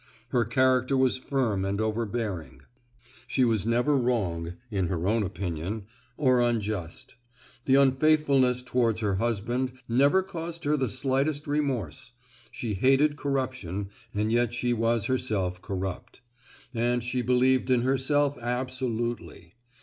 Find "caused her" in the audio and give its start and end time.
10.23-10.75